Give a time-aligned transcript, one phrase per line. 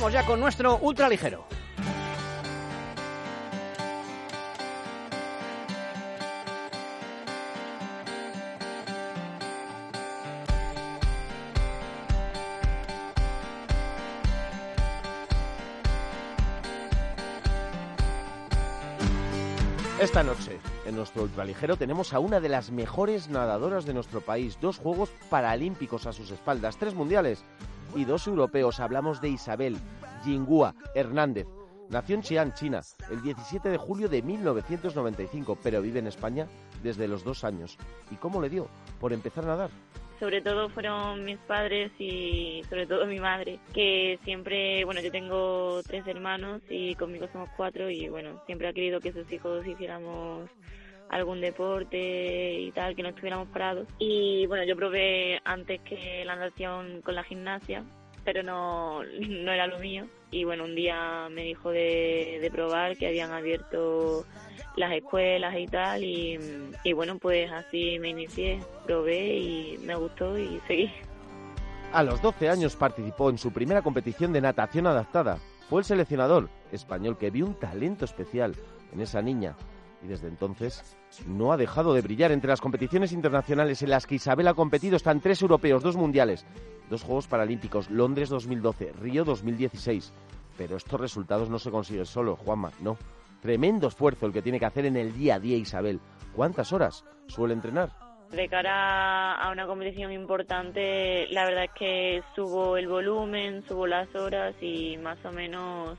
[0.00, 1.44] Vamos ya con nuestro ultraligero.
[20.00, 24.56] Esta noche, en nuestro ultraligero, tenemos a una de las mejores nadadoras de nuestro país.
[24.62, 27.44] Dos Juegos Paralímpicos a sus espaldas, tres mundiales
[27.94, 28.80] y dos europeos.
[28.80, 29.76] Hablamos de Isabel
[30.24, 31.46] Jingua Hernández.
[31.88, 36.46] Nació en Xi'an, China, el 17 de julio de 1995, pero vive en España
[36.82, 37.76] desde los dos años.
[38.12, 38.68] ¿Y cómo le dio?
[39.00, 39.70] Por empezar a nadar
[40.20, 45.82] sobre todo fueron mis padres y sobre todo mi madre, que siempre, bueno, yo tengo
[45.82, 50.50] tres hermanos y conmigo somos cuatro y bueno, siempre ha querido que sus hijos hiciéramos
[51.10, 53.86] algún deporte y tal, que no estuviéramos parados.
[53.98, 57.84] Y bueno, yo probé antes que la natación con la gimnasia,
[58.24, 60.06] pero no, no era lo mío.
[60.30, 64.24] Y bueno, un día me dijo de, de probar que habían abierto
[64.76, 66.38] las escuelas y tal y,
[66.94, 70.90] bueno pues así me inicié, probé y me gustó y seguí.
[71.92, 75.38] A los 12 años participó en su primera competición de natación adaptada.
[75.68, 78.54] Fue el seleccionador español que vio un talento especial
[78.92, 79.56] en esa niña
[80.02, 84.14] y desde entonces no ha dejado de brillar entre las competiciones internacionales en las que
[84.16, 84.96] Isabel ha competido.
[84.96, 86.46] Están tres europeos, dos mundiales,
[86.88, 90.12] dos Juegos Paralímpicos, Londres 2012, Río 2016.
[90.56, 92.96] Pero estos resultados no se consiguen solo, Juanma, no.
[93.40, 96.00] Tremendo esfuerzo el que tiene que hacer en el día a día Isabel.
[96.34, 97.90] ¿Cuántas horas suele entrenar?
[98.30, 104.14] De cara a una competición importante, la verdad es que subo el volumen, subo las
[104.14, 105.98] horas y más o menos,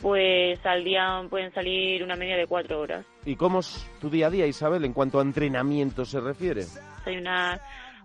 [0.00, 3.04] pues al día pueden salir una media de cuatro horas.
[3.24, 6.64] ¿Y cómo es tu día a día, Isabel, en cuanto a entrenamiento se refiere?
[7.04, 7.60] Hay una,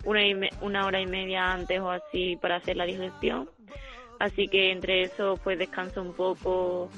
[0.06, 0.22] una,
[0.62, 3.50] una hora y media antes o así para hacer la digestión,
[4.20, 6.90] así que entre eso pues descanso un poco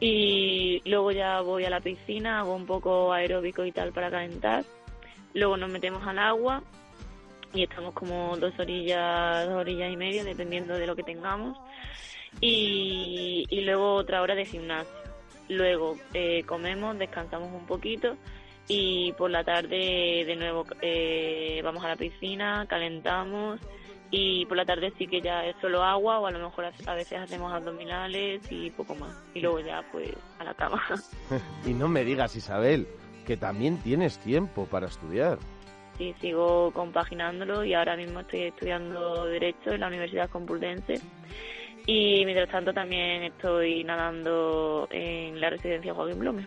[0.00, 4.64] y luego ya voy a la piscina, hago un poco aeróbico y tal para calentar.
[5.34, 6.62] Luego nos metemos al agua
[7.52, 11.58] y estamos como dos orillas, dos orillas y media, dependiendo de lo que tengamos.
[12.40, 14.92] Y, luego otra hora de gimnasio.
[15.48, 18.16] Luego eh, comemos, descansamos un poquito
[18.68, 23.58] y por la tarde de nuevo eh, vamos a la piscina, calentamos
[24.10, 26.94] y por la tarde sí que ya es solo agua o a lo mejor a
[26.94, 30.82] veces hacemos abdominales y poco más y luego ya pues a la cama.
[31.66, 32.86] y no me digas Isabel,
[33.26, 35.38] que también tienes tiempo para estudiar.
[35.96, 41.00] Sí, sigo compaginándolo y ahora mismo estoy estudiando Derecho en la Universidad Complutense
[41.88, 46.44] y mientras tanto también estoy nadando en la residencia Joaquín Blume.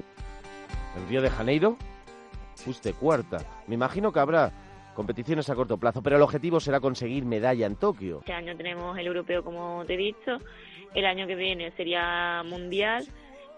[0.95, 1.77] ¿En Río de Janeiro?
[2.57, 3.39] Fuiste cuarta.
[3.65, 4.51] Me imagino que habrá
[4.93, 8.19] competiciones a corto plazo, pero el objetivo será conseguir medalla en Tokio.
[8.19, 10.37] Este año tenemos el europeo, como te he dicho,
[10.93, 13.07] el año que viene sería mundial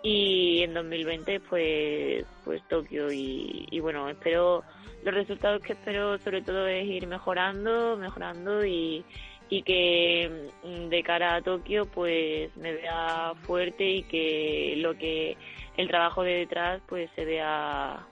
[0.02, 4.64] y en 2020 pues pues Tokio y, y, bueno espero
[5.04, 9.06] los resultados que espero sobre todo es ir mejorando mejorando y,
[9.50, 15.38] y que mm, de cara a Tokio pues me vea fuerte y que lo que
[15.78, 18.06] el trabajo de detrás pues se vea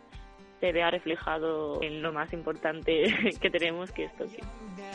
[0.60, 4.46] se vea reflejado en lo más importante que tenemos, que es Tokio.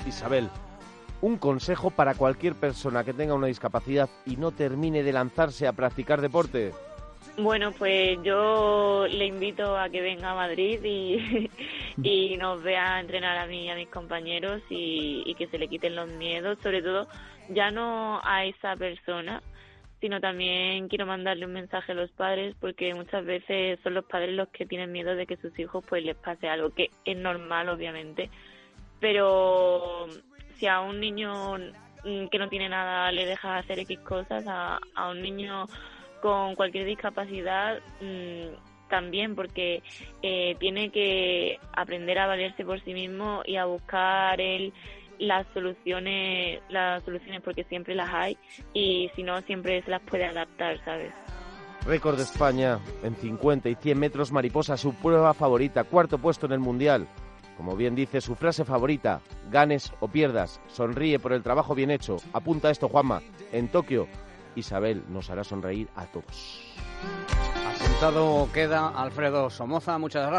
[0.07, 0.49] Isabel,
[1.21, 5.73] un consejo para cualquier persona que tenga una discapacidad y no termine de lanzarse a
[5.73, 6.73] practicar deporte.
[7.39, 11.51] Bueno, pues yo le invito a que venga a Madrid y,
[12.03, 15.97] y nos vea entrenar a mí y a mis compañeros y, que se le quiten
[15.97, 17.09] los miedos, sobre todo
[17.51, 19.43] ya no a esa persona,
[20.01, 24.35] sino también quiero mandarle un mensaje a los padres porque muchas veces son los padres
[24.35, 27.69] los que tienen miedo de que sus hijos pues les pase algo que es normal
[27.69, 28.31] obviamente.
[28.99, 30.07] Pero
[30.55, 31.59] si a un niño
[32.03, 35.67] mm, que no tiene nada le deja hacer X cosas a, a un niño
[36.27, 39.83] con cualquier discapacidad mm, también porque
[40.23, 44.73] eh, tiene que aprender a valerse por sí mismo y a buscar el
[45.19, 48.37] las soluciones, las soluciones porque siempre las hay
[48.75, 51.13] y si no siempre se las puede adaptar, ¿sabes?
[51.87, 56.53] Récord de España en 50 y 100 metros mariposa, su prueba favorita, cuarto puesto en
[56.53, 57.07] el Mundial.
[57.57, 62.17] Como bien dice su frase favorita, ganes o pierdas, sonríe por el trabajo bien hecho.
[62.35, 63.23] Apunta esto, Juanma.
[63.53, 64.07] En Tokio,
[64.57, 66.61] Isabel nos hará sonreír a todos.
[67.81, 70.35] Apuntado queda Alfredo Somoza, muchas gracias.